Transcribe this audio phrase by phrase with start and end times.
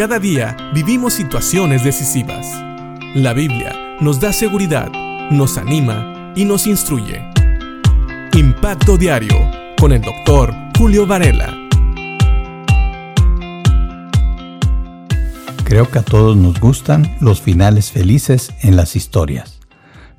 [0.00, 2.46] Cada día vivimos situaciones decisivas.
[3.14, 4.90] La Biblia nos da seguridad,
[5.30, 7.20] nos anima y nos instruye.
[8.32, 9.36] Impacto Diario
[9.78, 11.54] con el doctor Julio Varela.
[15.64, 19.60] Creo que a todos nos gustan los finales felices en las historias.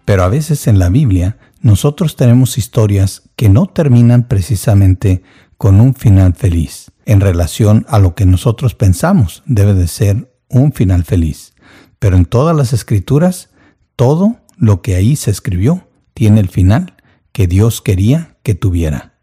[0.05, 5.23] Pero a veces en la Biblia nosotros tenemos historias que no terminan precisamente
[5.57, 10.73] con un final feliz en relación a lo que nosotros pensamos debe de ser un
[10.73, 11.53] final feliz.
[11.99, 13.49] Pero en todas las escrituras,
[13.95, 16.95] todo lo que ahí se escribió tiene el final
[17.31, 19.13] que Dios quería que tuviera.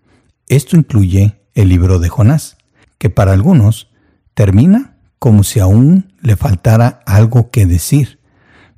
[0.49, 2.57] Esto incluye el libro de Jonás,
[2.99, 3.91] que para algunos
[4.35, 8.21] termina como si aún le faltara algo que decir.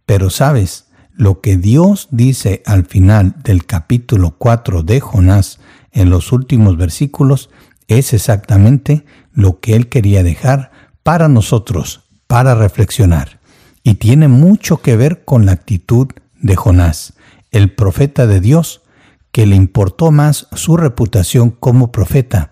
[0.06, 5.60] Pero sabes, lo que Dios dice al final del capítulo 4 de Jonás
[5.92, 7.50] en los últimos versículos
[7.98, 10.70] es exactamente lo que Él quería dejar
[11.02, 13.40] para nosotros, para reflexionar.
[13.82, 16.08] Y tiene mucho que ver con la actitud
[16.40, 17.14] de Jonás,
[17.50, 18.82] el profeta de Dios,
[19.32, 22.50] que le importó más su reputación como profeta,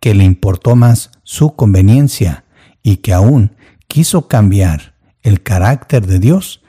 [0.00, 2.44] que le importó más su conveniencia
[2.82, 6.62] y que aún quiso cambiar el carácter de Dios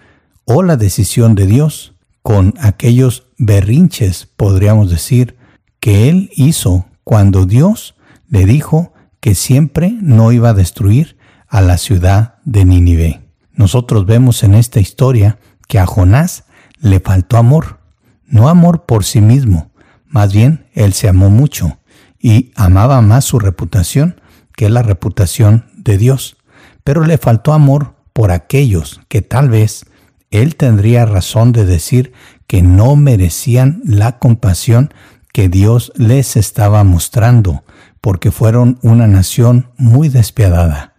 [0.46, 5.38] o la decisión de Dios con aquellos berrinches, podríamos decir,
[5.80, 7.96] que él hizo cuando Dios
[8.32, 13.22] le dijo que siempre no iba a destruir a la ciudad de Nínive.
[13.54, 16.46] Nosotros vemos en esta historia que a Jonás
[16.80, 17.80] le faltó amor,
[18.26, 19.70] no amor por sí mismo,
[20.08, 21.78] más bien él se amó mucho
[22.20, 24.20] y amaba más su reputación
[24.56, 26.38] que la reputación de Dios,
[26.84, 29.86] pero le faltó amor por aquellos que tal vez
[30.32, 32.14] él tendría razón de decir
[32.48, 34.94] que no merecían la compasión
[35.34, 37.64] que Dios les estaba mostrando,
[38.02, 40.96] porque fueron una nación muy despiadada,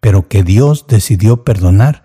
[0.00, 2.04] pero que Dios decidió perdonar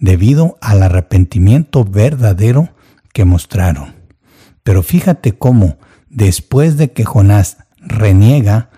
[0.00, 2.70] debido al arrepentimiento verdadero
[3.12, 3.96] que mostraron.
[4.62, 8.70] Pero fíjate cómo, después de que Jonás reniega,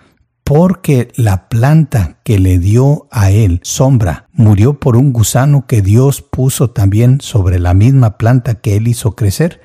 [0.45, 6.23] porque la planta que le dio a él sombra murió por un gusano que Dios
[6.23, 9.61] puso también sobre la misma planta que él hizo crecer,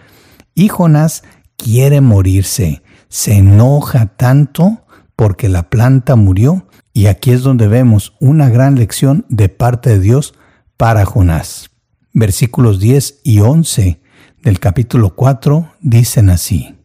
[0.53, 1.23] y Jonás
[1.57, 4.84] quiere morirse, se enoja tanto
[5.15, 9.99] porque la planta murió, y aquí es donde vemos una gran lección de parte de
[9.99, 10.33] Dios
[10.77, 11.71] para Jonás.
[12.13, 14.01] Versículos 10 y 11
[14.41, 16.75] del capítulo 4 dicen así.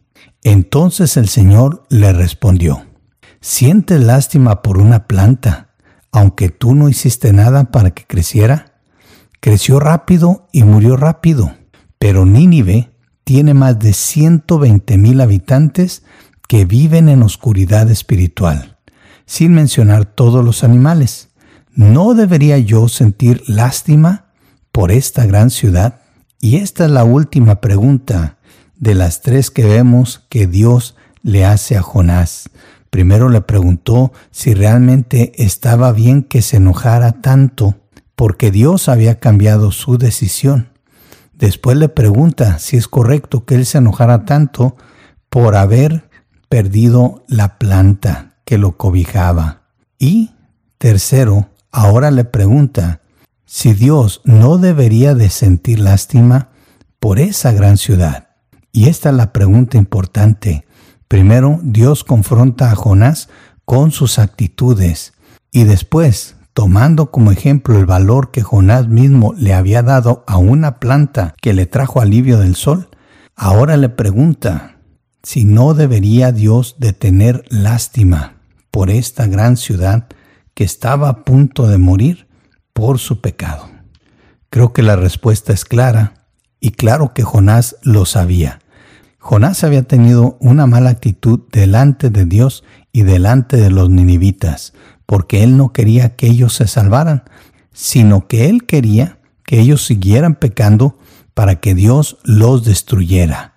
[0.43, 2.85] Entonces el Señor le respondió,
[3.39, 5.69] ¿Sientes lástima por una planta,
[6.11, 8.73] aunque tú no hiciste nada para que creciera?
[9.39, 11.53] Creció rápido y murió rápido,
[11.97, 12.91] pero Nínive
[13.23, 16.03] tiene más de 120 mil habitantes
[16.51, 18.77] que viven en oscuridad espiritual,
[19.25, 21.29] sin mencionar todos los animales.
[21.73, 24.25] ¿No debería yo sentir lástima
[24.73, 26.01] por esta gran ciudad?
[26.41, 28.37] Y esta es la última pregunta
[28.75, 32.49] de las tres que vemos que Dios le hace a Jonás.
[32.89, 37.75] Primero le preguntó si realmente estaba bien que se enojara tanto
[38.17, 40.67] porque Dios había cambiado su decisión.
[41.31, 44.75] Después le pregunta si es correcto que él se enojara tanto
[45.29, 46.10] por haber
[46.51, 49.61] perdido la planta que lo cobijaba.
[49.97, 50.31] Y
[50.77, 52.99] tercero, ahora le pregunta
[53.45, 56.49] si Dios no debería de sentir lástima
[56.99, 58.31] por esa gran ciudad.
[58.73, 60.65] Y esta es la pregunta importante.
[61.07, 63.29] Primero, Dios confronta a Jonás
[63.63, 65.13] con sus actitudes
[65.53, 70.81] y después, tomando como ejemplo el valor que Jonás mismo le había dado a una
[70.81, 72.89] planta que le trajo alivio del sol,
[73.37, 74.70] ahora le pregunta
[75.23, 78.35] si no debería Dios de tener lástima
[78.71, 80.07] por esta gran ciudad
[80.53, 82.27] que estaba a punto de morir
[82.73, 83.69] por su pecado.
[84.49, 86.25] Creo que la respuesta es clara
[86.59, 88.59] y claro que Jonás lo sabía.
[89.17, 94.73] Jonás había tenido una mala actitud delante de Dios y delante de los ninivitas,
[95.05, 97.23] porque él no quería que ellos se salvaran,
[97.71, 100.97] sino que él quería que ellos siguieran pecando
[101.33, 103.50] para que Dios los destruyera.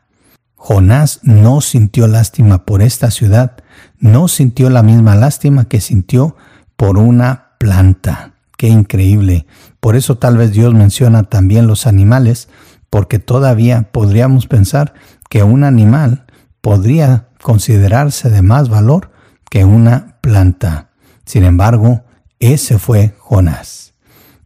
[0.67, 3.53] Jonás no sintió lástima por esta ciudad,
[3.99, 6.37] no sintió la misma lástima que sintió
[6.79, 8.33] por una planta.
[8.57, 9.45] Qué increíble.
[9.79, 12.49] Por eso tal vez Dios menciona también los animales,
[12.89, 14.95] porque todavía podríamos pensar
[15.29, 16.25] que un animal
[16.63, 19.11] podría considerarse de más valor
[19.51, 20.93] que una planta.
[21.27, 22.05] Sin embargo,
[22.41, 23.93] ese fue Jonás.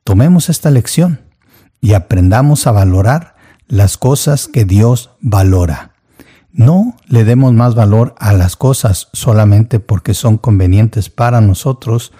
[0.02, 1.20] Tomemos esta lección
[1.80, 3.36] y aprendamos a valorar
[3.68, 5.92] las cosas que Dios valora.
[6.58, 12.10] No le demos más valor a las cosas solamente porque son convenientes para nosotros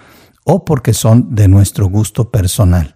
[0.45, 2.95] o porque son de nuestro gusto personal,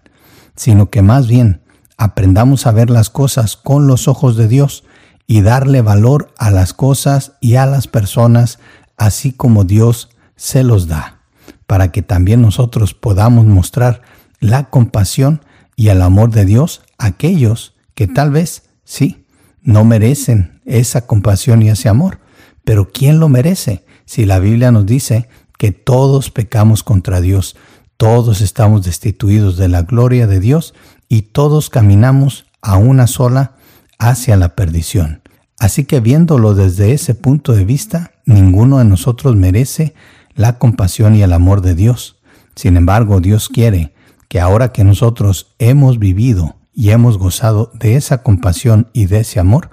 [0.56, 1.60] sino que más bien
[1.98, 4.84] aprendamos a ver las cosas con los ojos de Dios
[5.26, 8.58] y darle valor a las cosas y a las personas
[8.96, 11.20] así como Dios se los da,
[11.66, 14.00] para que también nosotros podamos mostrar
[14.40, 15.44] la compasión
[15.76, 19.23] y el amor de Dios a aquellos que tal vez, sí,
[19.64, 22.20] no merecen esa compasión y ese amor.
[22.64, 23.84] Pero ¿quién lo merece?
[24.04, 25.28] Si la Biblia nos dice
[25.58, 27.56] que todos pecamos contra Dios,
[27.96, 30.74] todos estamos destituidos de la gloria de Dios
[31.08, 33.56] y todos caminamos a una sola
[33.98, 35.22] hacia la perdición.
[35.58, 39.94] Así que viéndolo desde ese punto de vista, ninguno de nosotros merece
[40.34, 42.16] la compasión y el amor de Dios.
[42.54, 43.94] Sin embargo, Dios quiere
[44.28, 49.40] que ahora que nosotros hemos vivido y hemos gozado de esa compasión y de ese
[49.40, 49.70] amor,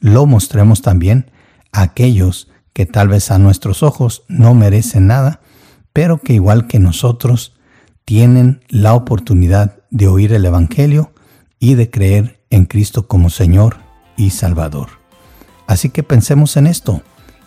[0.00, 1.30] lo mostremos también
[1.72, 5.40] a aquellos que tal vez a nuestros ojos no merecen nada,
[5.92, 7.54] pero que igual que nosotros
[8.04, 11.12] tienen la oportunidad de oír el Evangelio
[11.58, 13.76] y de creer en Cristo como Señor
[14.16, 14.88] y Salvador.
[15.66, 17.02] Así que pensemos en esto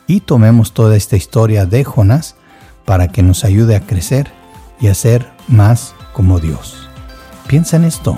[0.07, 2.35] y tomemos toda esta historia de Jonás
[2.85, 4.31] para que nos ayude a crecer
[4.79, 6.89] y a ser más como Dios.
[7.47, 8.17] Piensa en esto